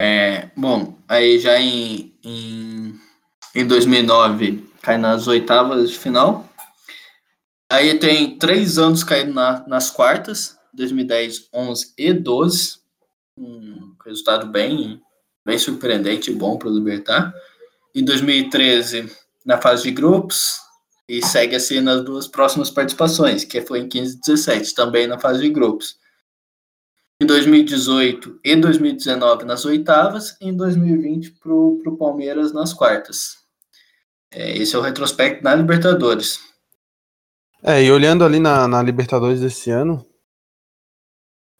[0.00, 2.94] é, bom, aí já em, em,
[3.54, 6.46] em 2009 cai nas oitavas de final.
[7.72, 12.80] Aí tem três anos caindo na, nas quartas, 2010, 11 e 12.
[13.38, 15.00] Um resultado bem,
[15.44, 17.32] bem surpreendente e bom para o Libertar.
[17.94, 19.10] Em 2013,
[19.44, 20.60] na fase de grupos,
[21.08, 25.18] e segue assim nas duas próximas participações, que foi em 15 e 17, também na
[25.18, 25.96] fase de grupos.
[27.22, 33.43] Em 2018 e 2019 nas oitavas, e em 2020 para o Palmeiras nas quartas.
[34.34, 36.40] É, esse é o retrospecto na Libertadores.
[37.62, 40.04] É, e olhando ali na, na Libertadores desse ano,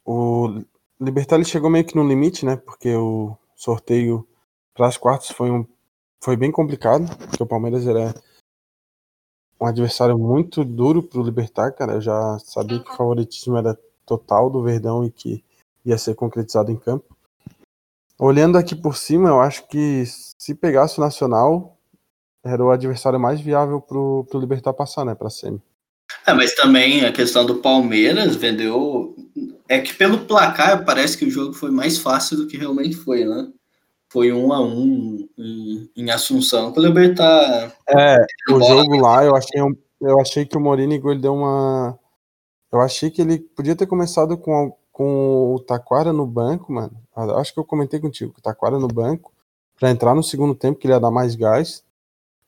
[0.05, 0.61] o
[1.01, 2.57] Libertar chegou meio que no limite, né?
[2.57, 4.27] Porque o sorteio
[4.75, 5.65] para as quartas foi, um,
[6.21, 8.13] foi bem complicado, porque o Palmeiras era
[9.61, 11.93] um adversário muito duro para o Libertar, cara.
[11.95, 15.45] Eu já sabia que o favoritismo era total do Verdão e que
[15.85, 17.17] ia ser concretizado em campo.
[18.19, 21.74] Olhando aqui por cima, eu acho que se pegasse o Nacional,
[22.45, 25.15] era o adversário mais viável para o Libertar passar, né?
[25.15, 25.61] Para semi.
[26.27, 29.17] É, mas também a questão do Palmeiras vendeu.
[29.69, 33.25] É que pelo placar parece que o jogo foi mais fácil do que realmente foi,
[33.25, 33.49] né?
[34.11, 36.71] Foi um a um em, em Assunção.
[36.71, 37.75] Com o Libertar.
[37.89, 38.17] É,
[38.51, 39.61] o jogo lá eu achei,
[40.01, 41.99] eu achei que o Morínigo ele deu uma.
[42.71, 46.93] Eu achei que ele podia ter começado com, com o Taquara no banco, mano.
[47.37, 49.33] Acho que eu comentei contigo, o Taquara no banco,
[49.79, 51.84] para entrar no segundo tempo, que ele ia dar mais gás,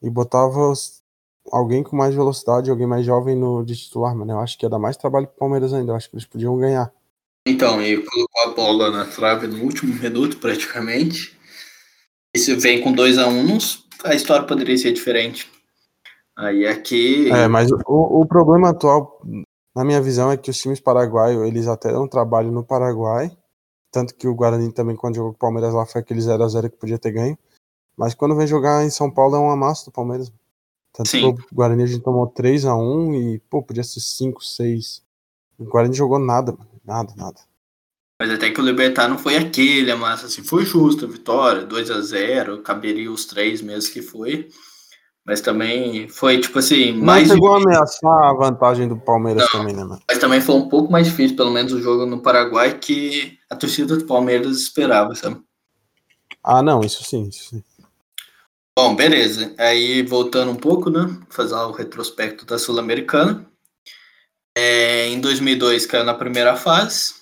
[0.07, 1.03] e botava os,
[1.51, 4.33] alguém com mais velocidade, alguém mais jovem no de titular, mano.
[4.33, 5.93] Eu acho que ia dar mais trabalho pro Palmeiras ainda.
[5.93, 6.93] Eu acho que eles podiam ganhar.
[7.45, 11.37] Então, e colocou a bola na trave no último minuto, praticamente.
[12.35, 13.59] E se vem com 2 a 1 um,
[14.05, 15.51] a história poderia ser diferente.
[16.37, 17.31] Aí aqui.
[17.33, 19.21] É, mas o, o problema atual,
[19.75, 23.37] na minha visão, é que os times paraguaios, eles até dão trabalho no Paraguai.
[23.91, 26.77] Tanto que o Guarani também, quando jogou com o Palmeiras lá, foi aquele 0x0 que
[26.77, 27.39] podia ter ganho.
[27.97, 30.31] Mas quando vem jogar em São Paulo é um amasso do Palmeiras.
[30.93, 31.35] Tanto Sim.
[31.35, 35.03] que o Guarani a gente tomou 3x1 e, pô, podia ser 5, 6.
[35.59, 36.71] O Guarani jogou nada, mano.
[36.85, 37.41] Nada, nada.
[38.19, 41.91] Mas até que o Libertar não foi aquele, massa, assim, foi justo a vitória, 2
[41.91, 44.49] a 0 caberia os três mesmo que foi.
[45.25, 47.29] Mas também foi, tipo assim, mais.
[47.29, 50.01] Não chegou a ameaçar a vantagem do Palmeiras não, também, né, mano?
[50.09, 53.57] Mas também foi um pouco mais difícil, pelo menos o jogo no Paraguai, que a
[53.57, 55.41] torcida do Palmeiras esperava, sabe?
[56.45, 57.65] Ah, não, isso sim, isso sim.
[58.79, 59.55] Bom, beleza.
[59.59, 61.01] Aí voltando um pouco, né?
[61.31, 63.51] Fazer o retrospecto da Sul-Americana.
[64.55, 67.15] É, em 2002 caiu na primeira fase.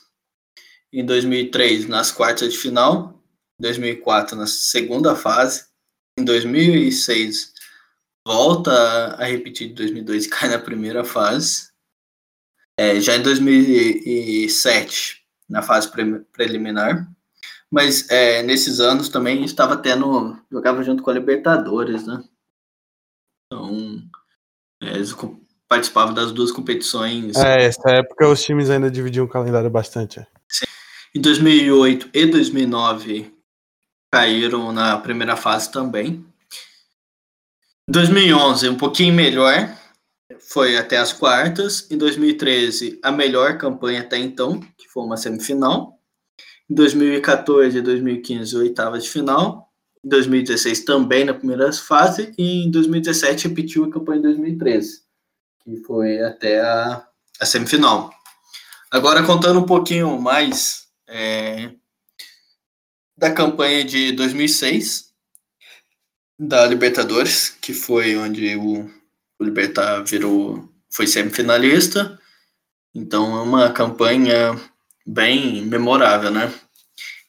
[0.93, 3.23] Em 2003 nas quartas de final.
[3.61, 5.67] Em 2004 na segunda fase.
[6.19, 7.55] Em 2006
[8.27, 11.71] volta a repetir de 2002 e cai na primeira fase.
[12.77, 17.09] É, já em 2007 na fase pre preliminar
[17.71, 20.39] mas é, nesses anos também estava tendo.
[20.51, 22.23] jogava junto com a Libertadores, né?
[23.47, 24.03] Então,
[24.83, 25.15] é, eles
[25.69, 27.37] participavam das duas competições.
[27.37, 30.21] É, essa época os times ainda dividiam o calendário bastante.
[30.21, 30.27] É.
[30.49, 30.67] Sim.
[31.15, 33.35] Em 2008 e 2009
[34.13, 36.25] caíram na primeira fase também.
[37.89, 39.77] Em 2011, um pouquinho melhor.
[40.41, 41.91] foi até as quartas.
[41.91, 45.99] Em 2013, a melhor campanha até então, que foi uma semifinal.
[46.71, 49.71] Em 2014 e 2015, oitava de final.
[50.05, 52.33] Em 2016, também na primeira fase.
[52.39, 55.03] E em 2017, repetiu a campanha de 2013,
[55.63, 57.07] que foi até a,
[57.41, 58.11] a semifinal.
[58.91, 61.73] Agora, contando um pouquinho mais é,
[63.17, 65.13] da campanha de 2006,
[66.39, 68.91] da Libertadores, que foi onde o,
[69.39, 72.19] o Libertar virou, foi semifinalista.
[72.95, 74.59] Então é uma campanha
[75.05, 76.53] bem memorável, né?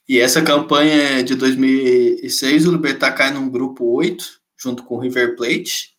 [0.07, 4.23] E essa campanha de 2006, o Libertar cai num grupo 8,
[4.57, 5.95] junto com o River Plate,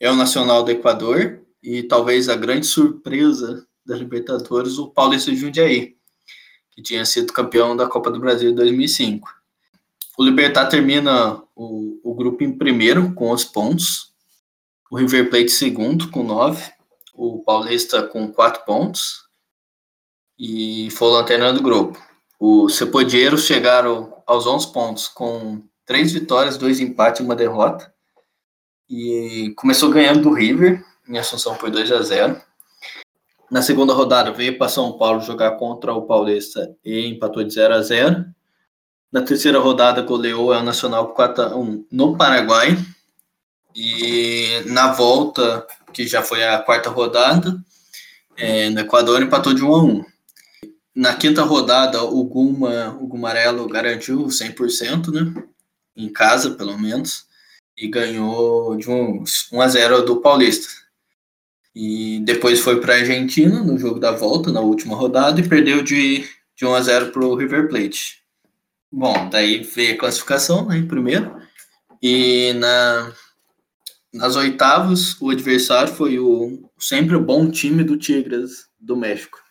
[0.00, 5.36] é o Nacional do Equador e talvez a grande surpresa da Libertadores, o Paulista de
[5.36, 5.96] Jundiaí,
[6.72, 9.28] que tinha sido campeão da Copa do Brasil em 2005.
[10.18, 14.12] O Libertar termina o, o grupo em primeiro, com os pontos,
[14.90, 16.62] o River Plate segundo, com nove,
[17.14, 19.23] o Paulista com quatro pontos,
[20.38, 21.98] e foi o lanterna do grupo.
[22.38, 27.92] Os Cepodeiros chegaram aos 11 pontos, com três vitórias, dois empates e uma derrota.
[28.88, 32.40] E começou ganhando do River, em Assunção foi 2 a 0
[33.50, 37.74] Na segunda rodada veio para São Paulo jogar contra o Paulista e empatou de 0
[37.74, 38.24] a 0
[39.12, 42.76] Na terceira rodada goleou o Nacional por 4 a 1 no Paraguai.
[43.74, 47.56] E na volta, que já foi a quarta rodada,
[48.36, 50.13] é, no Equador empatou de 1 a 1
[50.94, 55.44] na quinta rodada, o Guma, o Gumarelo garantiu 100%, né?
[55.96, 57.26] Em casa, pelo menos.
[57.76, 60.68] E ganhou de um 1 a 0 do Paulista.
[61.74, 65.82] E depois foi para a Argentina no jogo da volta, na última rodada, e perdeu
[65.82, 68.22] de, de 1 a 0 para o River Plate.
[68.92, 71.36] Bom, daí veio a classificação, né, primeiro.
[72.00, 73.12] E na,
[74.12, 79.43] nas oitavas, o adversário foi o sempre o bom time do Tigres do México.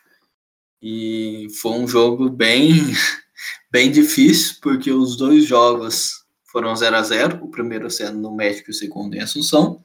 [0.86, 2.74] E foi um jogo bem,
[3.72, 8.68] bem difícil, porque os dois jogos foram 0 a 0 o primeiro sendo no México
[8.68, 9.82] e o segundo em Assunção.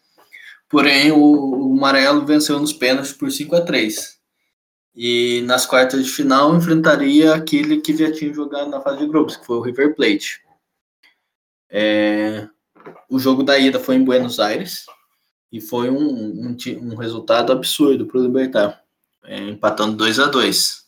[0.67, 1.21] Porém, o,
[1.69, 4.19] o Amarelo venceu nos pênaltis por 5 a 3
[4.93, 9.38] E nas quartas de final enfrentaria aquele que já tinha jogado na fase de grupos,
[9.38, 10.41] que foi o River Plate.
[11.69, 12.45] É,
[13.09, 14.85] o jogo da ida foi em Buenos Aires
[15.49, 18.83] e foi um, um, um resultado absurdo para o Libertar,
[19.23, 20.78] é, empatando 2 a 2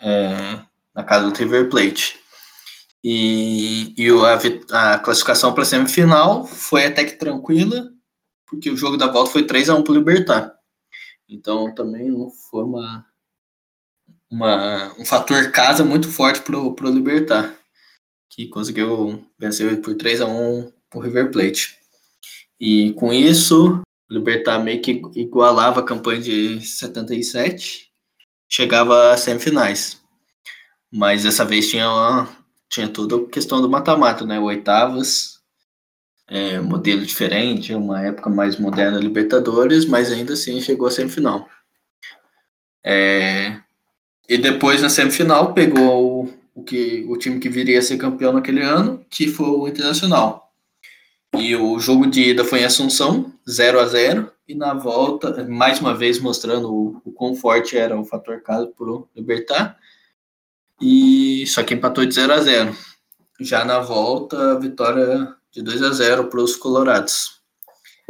[0.00, 0.60] é,
[0.94, 2.18] na casa do River Plate.
[3.02, 7.90] E, e a, a classificação para a semifinal foi até que tranquila,
[8.46, 10.54] porque o jogo da volta foi 3 a 1 para o Libertar.
[11.28, 13.06] Então também não foi uma,
[14.30, 17.54] uma, um fator casa muito forte para o Libertar,
[18.28, 21.78] que conseguiu vencer por 3 a 1 o River Plate.
[22.58, 27.89] E com isso, o Libertar meio que igualava a campanha de 77
[28.50, 30.00] chegava às semifinais.
[30.92, 32.28] Mas dessa vez tinha, uma,
[32.68, 34.40] tinha toda a questão do mata-mata, né?
[34.40, 35.40] Oitavas,
[36.26, 41.48] é, modelo diferente, uma época mais moderna Libertadores, mas ainda assim chegou à semifinal.
[42.84, 43.56] É,
[44.28, 48.32] e depois na semifinal pegou o, o, que, o time que viria a ser campeão
[48.32, 50.52] naquele ano, que foi o Internacional.
[51.36, 55.78] E o jogo de ida foi em Assunção, 0 a 0 e na volta, mais
[55.78, 59.78] uma vez mostrando o, o quão forte era o fator caso por Libertar.
[60.82, 62.76] E só que empatou de 0 a 0.
[63.40, 67.40] Já na volta, vitória de 2 a 0 para os Colorados.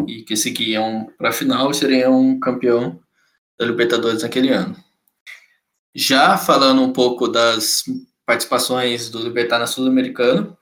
[0.09, 2.99] E que seguiam para a final e seriam campeão
[3.59, 4.75] da Libertadores naquele ano.
[5.95, 7.85] Já falando um pouco das
[8.25, 10.57] participações do Libertar na Sul-Americana,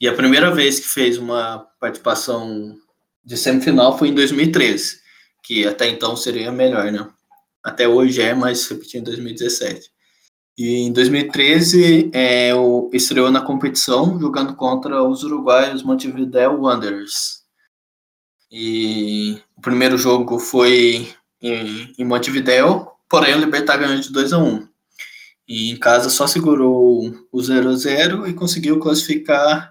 [0.00, 2.76] e a primeira vez que fez uma participação
[3.24, 5.00] de semifinal foi em 2013,
[5.42, 7.08] que até então seria melhor, né?
[7.62, 9.90] Até hoje é, mas repetindo em 2017.
[10.56, 17.40] E em 2013, é, o, estreou na competição jogando contra os uruguaios Montevideo Wanderers.
[18.50, 21.08] E o primeiro jogo foi
[21.40, 24.68] em, em Montevideo, porém o Libertar ganhou de 2 a 1
[25.48, 29.70] E em casa só segurou o 0 a 0 e conseguiu classificar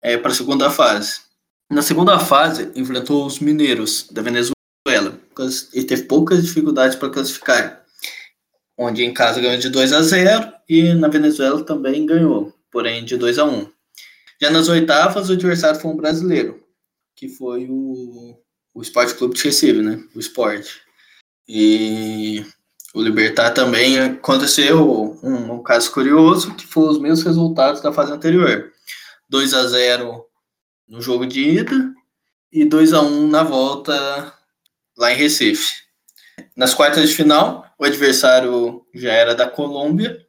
[0.00, 1.27] é, para a segunda fase.
[1.70, 4.54] Na segunda fase, enfrentou os mineiros da Venezuela
[5.74, 7.84] e teve poucas dificuldades para classificar,
[8.76, 13.18] onde em casa ganhou de 2 a 0 e na Venezuela também ganhou, porém de
[13.18, 13.70] 2 a 1.
[14.40, 16.64] Já nas oitavas, o adversário foi um brasileiro,
[17.14, 18.38] que foi o,
[18.72, 20.02] o Esporte Clube de Recife, né?
[20.14, 20.80] O Esporte.
[21.46, 22.46] E
[22.94, 28.12] o Libertar também aconteceu um, um caso curioso, que foi os mesmos resultados da fase
[28.12, 28.72] anterior.
[29.28, 30.27] 2 a 0
[30.88, 31.94] no jogo de ida
[32.50, 34.32] e 2 a 1 na volta
[34.96, 35.82] lá em Recife.
[36.56, 40.24] Nas quartas de final, o adversário já era da Colômbia.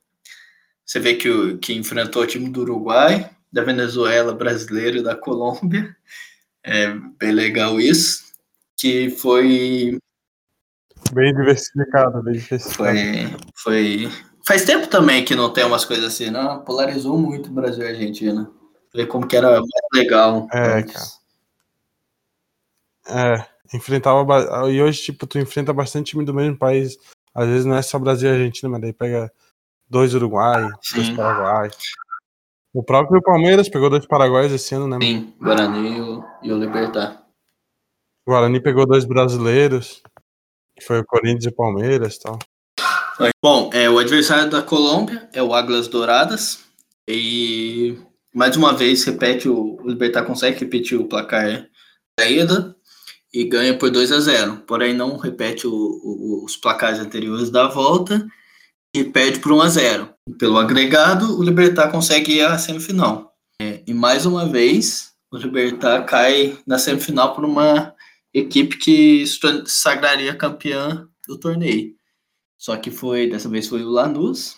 [0.86, 5.16] Você vê que, o, que enfrentou o time do Uruguai, da Venezuela, brasileiro e da
[5.16, 5.96] Colômbia.
[6.64, 8.24] É bem legal isso.
[8.78, 9.98] Que foi.
[11.14, 12.98] Bem diversificado, bem diversificado.
[13.56, 14.12] Foi, foi.
[14.46, 16.64] Faz tempo também que não tem umas coisas assim, não?
[16.64, 18.52] Polarizou muito o Brasil e a Argentina.
[18.94, 20.48] Ver como que era mais legal.
[20.52, 21.06] É, cara.
[23.08, 24.70] É, enfrentava.
[24.70, 26.98] E hoje, tipo, tu enfrenta bastante time do mesmo país.
[27.34, 29.32] Às vezes não é só Brasil e Argentina, mas daí pega
[29.90, 30.96] dois Uruguai, Sim.
[30.96, 31.70] dois Paraguai.
[32.74, 34.98] O próprio Palmeiras pegou dois Paraguaios esse ano, né?
[35.02, 37.26] Sim, Guarani e o, e o Libertar.
[38.26, 40.04] O Guarani pegou dois brasileiros,
[40.76, 42.40] que foi o Corinthians e o Palmeiras e tal.
[43.44, 46.64] Bom, é, o adversário da Colômbia é o Águilas Douradas.
[47.08, 47.98] E
[48.40, 51.68] mais uma vez repete o, o Libertar consegue repetir o placar
[52.18, 52.74] da ida
[53.34, 54.64] e ganha por 2 a 0.
[54.66, 58.26] Porém, não repete o, o, os placares anteriores da volta
[58.96, 60.14] e perde por 1 a 0.
[60.40, 63.36] Pelo agregado, o Libertar consegue ir à semifinal.
[63.62, 67.94] É, e mais uma vez, o Libertar cai na semifinal por uma
[68.34, 69.26] equipe que
[69.66, 71.94] sagraria campeã do torneio.
[72.58, 74.56] Só que foi, dessa vez foi o Lanús,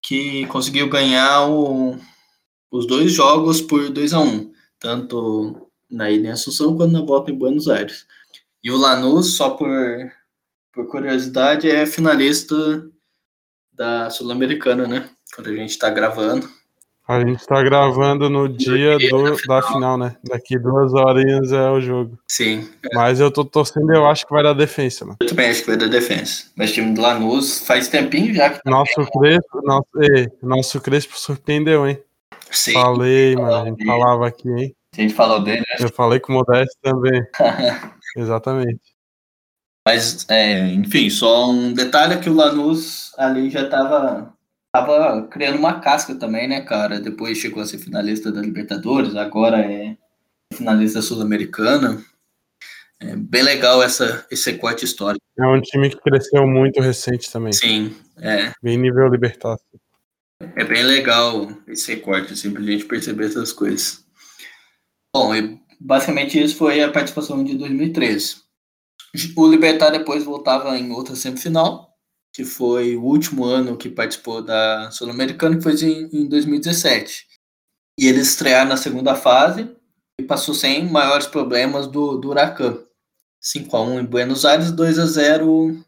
[0.00, 1.98] que conseguiu ganhar o,
[2.74, 7.38] os dois jogos por 2 a 1 tanto na Ilha Assunção quanto na volta em
[7.38, 8.04] Buenos Aires.
[8.62, 9.70] E o Lanús, só por,
[10.72, 12.54] por curiosidade, é finalista
[13.72, 15.08] da Sul-Americana, né?
[15.34, 16.48] Quando a gente está gravando.
[17.06, 19.60] A gente está gravando no dia, dia do, da, final.
[19.60, 19.98] da, final.
[19.98, 20.16] né?
[20.24, 22.18] Daqui duas horinhas é o jogo.
[22.28, 22.68] Sim.
[22.82, 22.94] É.
[22.94, 25.18] Mas eu tô torcendo, eu acho que vai dar defesa, mano.
[25.20, 26.44] Eu também acho que vai dar defesa.
[26.56, 28.62] Mas o time do Lanús faz tempinho já que.
[28.62, 32.02] Tá nosso Crespo, nosso, ei, nosso Crespo surpreendeu, hein?
[32.56, 32.72] Sim.
[32.72, 33.54] Falei, mano.
[33.54, 34.76] A gente falava aqui, hein?
[34.96, 35.84] A gente falou dele, né?
[35.84, 37.22] Eu falei com o Modesto também.
[38.16, 38.80] Exatamente.
[39.86, 44.32] Mas, é, enfim, só um detalhe é que o Lanús ali já estava
[44.72, 47.00] tava criando uma casca também, né, cara?
[47.00, 49.96] Depois chegou a ser finalista da Libertadores, agora é
[50.52, 52.02] finalista sul-americana.
[53.00, 55.22] É bem legal essa, esse recorte histórico.
[55.38, 57.52] É um time que cresceu muito recente também.
[57.52, 58.52] Sim, é.
[58.62, 59.83] Bem nível Libertadores.
[60.56, 64.04] É bem legal esse recorte, assim, pra gente perceber essas coisas.
[65.14, 68.42] Bom, e basicamente isso foi a participação de 2013.
[69.36, 71.94] O Libertar depois voltava em outra semifinal,
[72.32, 77.26] que foi o último ano que participou da Sul-Americana, que foi em, em 2017.
[77.98, 79.70] E eles estrearam na segunda fase
[80.20, 82.84] e passou sem maiores problemas do, do Huracan.
[83.40, 85.84] 5x1 em Buenos Aires, 2x0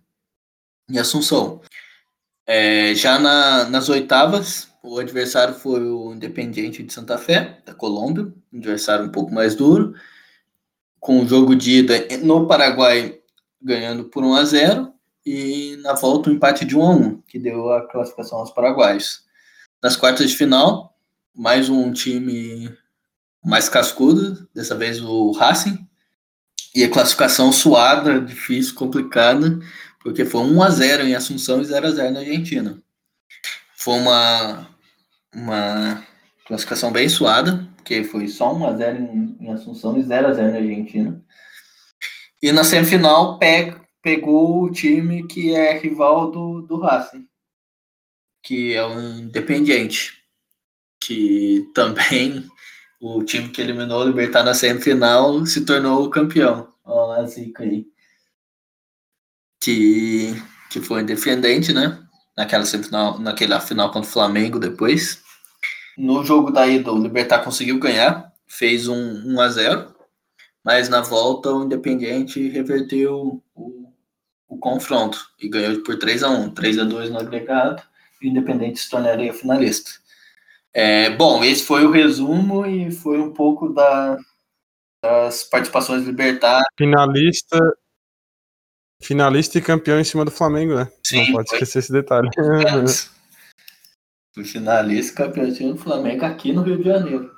[0.91, 1.61] em Assunção.
[2.47, 8.33] É, já na, nas oitavas, o adversário foi o Independiente de Santa Fé, da Colômbia,
[8.53, 9.95] um adversário um pouco mais duro,
[11.01, 13.19] com o jogo de ida no Paraguai
[13.61, 14.93] ganhando por 1 a 0
[15.25, 19.25] e na volta um empate de 1 a 1, que deu a classificação aos paraguaios.
[19.83, 20.97] Nas quartas de final,
[21.35, 22.73] mais um time
[23.45, 25.86] mais cascudo, dessa vez o Racing,
[26.77, 29.59] e a classificação suada, difícil, complicada,
[29.99, 32.83] porque foi 1 a 0 em Assunção e 0 a 0 na Argentina.
[33.75, 34.69] Foi uma
[35.35, 36.07] uma
[36.47, 40.33] classificação bem suada, porque foi só 1 a 0 em, em Assunção e 0 a
[40.35, 41.25] 0 na Argentina.
[42.43, 47.27] E na semifinal pe, pegou o time que é rival do, do Racing,
[48.43, 50.13] que é o Independiente,
[51.01, 52.47] que também
[53.07, 56.69] o time que eliminou o Libertar na semifinal se tornou o campeão.
[56.85, 57.87] Olha a zica aí.
[59.61, 60.35] Que,
[60.71, 62.03] que foi independente, né?
[62.37, 65.23] Naquela semifinal, naquela final contra o Flamengo depois.
[65.97, 69.97] No jogo da ida, o Libertar conseguiu ganhar, fez um 1 a 0
[70.67, 73.93] mas na volta o Independiente reverteu o,
[74.49, 77.81] o confronto e ganhou por 3 a 1 3 a 2 no agregado,
[78.21, 79.93] e o Independente se tornaria finalista.
[80.79, 84.19] É, bom, esse foi o resumo e foi um pouco da,
[85.03, 86.63] das participações Libertar.
[86.77, 87.59] Finalista,
[89.03, 90.87] finalista e campeão em cima do Flamengo, né?
[91.03, 91.57] Sim, Não pode foi.
[91.57, 92.29] esquecer esse detalhe.
[94.35, 97.35] Fui finalista e campeão do Flamengo aqui no Rio de Janeiro.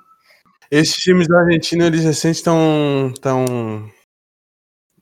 [0.68, 3.14] Esses times da Argentina, eles recentes estão.
[3.22, 3.44] Tão...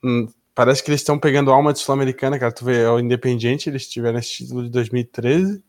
[0.05, 2.53] Hum, parece que eles estão pegando alma de Sul-Americana, cara.
[2.53, 5.65] Tu vê, é o Independiente, eles tiveram esse título de 2013.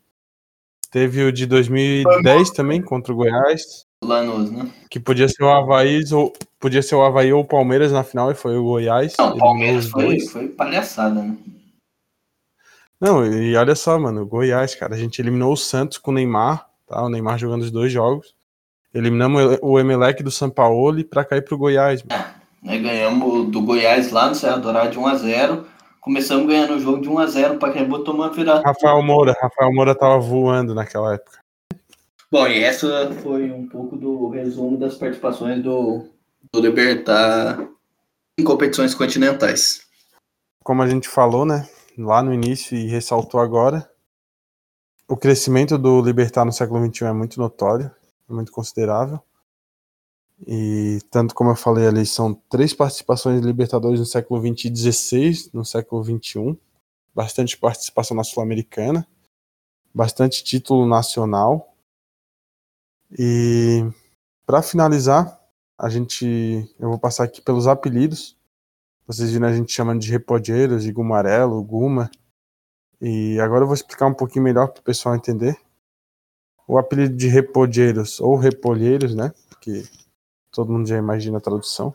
[0.91, 3.85] Teve o de 2010 também, contra o Goiás.
[4.03, 4.69] Lanús, né?
[4.89, 8.31] Que podia ser o Havaí ou, podia ser o Havaí ou o Palmeiras na final,
[8.31, 9.15] e foi o Goiás.
[9.17, 11.35] Não, o Palmeiras foi, foi palhaçada, né?
[12.99, 16.13] Não, e olha só, mano, o Goiás, cara, a gente eliminou o Santos com o
[16.13, 17.03] Neymar, tá?
[17.03, 18.35] O Neymar jogando os dois jogos.
[18.93, 22.03] Eliminamos o Emelec do São Paulo para cair pro Goiás.
[22.03, 22.23] Mano.
[22.63, 22.77] Né?
[22.79, 25.67] Ganhamos do Goiás lá no Serra Dourada de 1 a 0
[26.08, 28.62] Começamos ganhando o jogo de 1 a 0 o Pacaembu tomou uma virada.
[28.66, 31.38] Rafael Moura, Rafael Moura tava voando naquela época.
[32.32, 36.08] Bom, e essa foi um pouco do resumo das participações do,
[36.49, 37.60] do Libertar
[38.39, 39.82] em competições continentais.
[40.64, 43.91] Como a gente falou, né, lá no início e ressaltou agora,
[45.10, 47.91] o crescimento do Libertar no século XXI é muito notório,
[48.30, 49.20] é muito considerável.
[50.45, 54.69] E tanto como eu falei ali, são três participações de Libertadores no século XX e
[54.69, 56.57] 16 no século XXI.
[57.15, 59.07] Bastante participação na Sul-Americana.
[59.93, 61.73] Bastante título nacional.
[63.17, 63.83] E
[64.45, 65.41] para finalizar,
[65.77, 66.25] a gente,
[66.79, 68.38] eu vou passar aqui pelos apelidos.
[69.07, 72.11] Vocês viram a gente chamando de repodeiros, de gumarelo, guma.
[73.01, 75.57] E agora eu vou explicar um pouquinho melhor para o pessoal entender.
[76.67, 79.33] O apelido de repodeiros ou repolheiros, né?
[79.49, 79.83] Porque
[80.51, 81.93] todo mundo já imagina a tradução,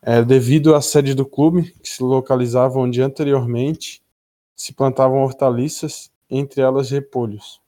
[0.00, 4.02] é devido à sede do clube, que se localizava onde anteriormente
[4.54, 7.60] se plantavam hortaliças, entre elas repolhos.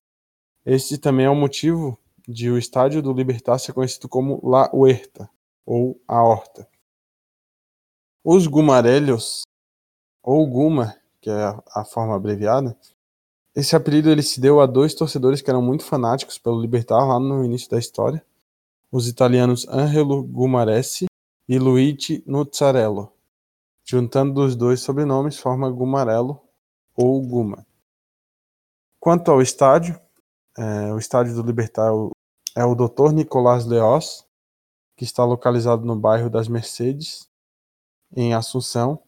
[0.64, 1.98] Este também é o motivo
[2.28, 5.28] de o estádio do Libertar ser conhecido como La Huerta,
[5.64, 6.68] ou a Horta.
[8.22, 9.42] Os gumarelhos,
[10.22, 12.76] ou Guma, que é a forma abreviada,
[13.54, 17.18] esse apelido ele se deu a dois torcedores que eram muito fanáticos pelo Libertar lá
[17.18, 18.24] no início da história,
[18.93, 21.07] os italianos Angelo Gumaresi
[21.49, 23.12] e Luigi Nuzzarello.
[23.84, 26.41] Juntando os dois sobrenomes, forma Gumarello
[26.97, 27.66] ou Guma.
[28.99, 29.99] Quanto ao estádio,
[30.59, 31.91] é, o estádio do Libertar
[32.57, 33.12] é o Dr.
[33.12, 34.26] Nicolás Leós,
[34.97, 37.28] que está localizado no bairro das Mercedes,
[38.14, 39.01] em Assunção,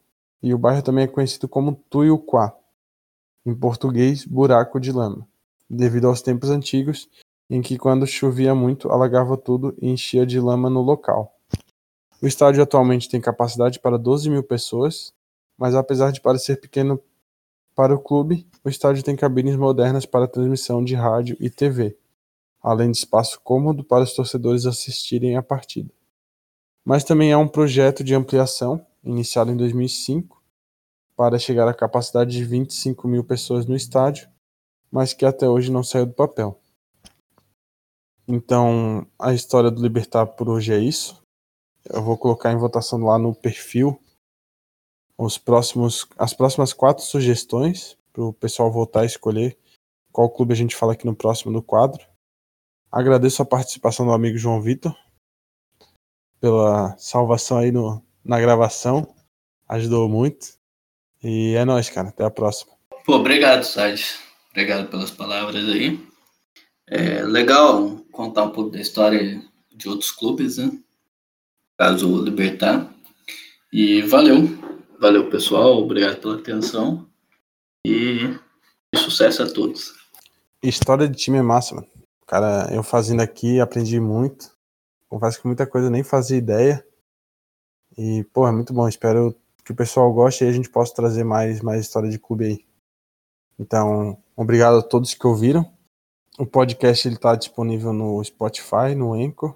[0.42, 2.56] e o bairro também é conhecido como Tuiuquá,
[3.44, 5.28] em português, buraco de lama,
[5.68, 7.08] devido aos tempos antigos
[7.52, 11.38] em que quando chovia muito alagava tudo e enchia de lama no local.
[12.22, 15.12] O estádio atualmente tem capacidade para 12 mil pessoas,
[15.58, 16.98] mas apesar de parecer pequeno
[17.74, 21.94] para o clube, o estádio tem cabines modernas para transmissão de rádio e TV,
[22.62, 25.92] além de espaço cômodo para os torcedores assistirem à partida.
[26.82, 30.42] Mas também há um projeto de ampliação, iniciado em 2005,
[31.14, 34.26] para chegar à capacidade de 25 mil pessoas no estádio,
[34.90, 36.61] mas que até hoje não saiu do papel.
[38.26, 41.22] Então, a história do Libertar por hoje é isso.
[41.84, 44.00] Eu vou colocar em votação lá no perfil
[45.18, 49.56] os próximos, as próximas quatro sugestões para o pessoal votar e escolher
[50.10, 52.04] qual clube a gente fala aqui no próximo do quadro.
[52.90, 54.94] Agradeço a participação do amigo João Vitor
[56.40, 59.14] pela salvação aí no, na gravação.
[59.68, 60.58] Ajudou muito.
[61.22, 62.08] E é nóis, cara.
[62.08, 62.72] Até a próxima.
[63.04, 64.04] Pô, obrigado, Sade.
[64.50, 66.04] Obrigado pelas palavras aí.
[66.86, 69.42] É legal contar um pouco da história
[69.74, 70.70] de outros clubes, né?
[71.78, 72.94] Caso o Libertar.
[73.72, 74.46] E valeu.
[75.00, 75.78] Valeu, pessoal.
[75.78, 77.08] Obrigado pela atenção.
[77.84, 78.38] E
[78.94, 79.94] sucesso a todos.
[80.62, 81.88] História de time é massa, mano.
[82.26, 84.52] Cara, eu fazendo aqui aprendi muito.
[85.08, 86.86] Confesso que muita coisa eu nem fazia ideia.
[87.98, 88.86] E, pô, é muito bom.
[88.86, 89.34] Espero
[89.64, 92.64] que o pessoal goste e a gente possa trazer mais, mais história de clube aí.
[93.58, 95.71] Então, obrigado a todos que ouviram.
[96.38, 99.54] O podcast está disponível no Spotify, no Anchor,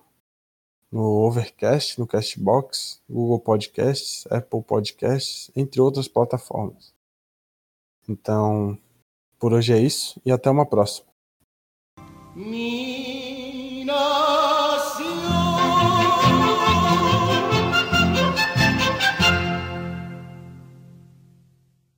[0.93, 6.95] no Overcast, no Castbox, Google Podcasts, Apple Podcasts, entre outras plataformas.
[8.07, 8.79] Então,
[9.39, 11.09] por hoje é isso e até uma próxima.
[12.35, 13.26] Me...